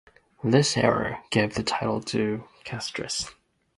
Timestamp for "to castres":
2.05-3.29